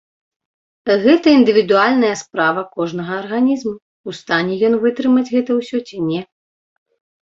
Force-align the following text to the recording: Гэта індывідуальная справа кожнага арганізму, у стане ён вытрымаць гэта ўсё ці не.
Гэта 1.03 1.27
індывідуальная 1.39 2.09
справа 2.23 2.65
кожнага 2.81 3.13
арганізму, 3.21 3.75
у 4.09 4.17
стане 4.25 4.53
ён 4.67 4.73
вытрымаць 4.89 5.31
гэта 5.33 5.51
ўсё 5.63 5.77
ці 5.89 6.05
не. 6.13 6.21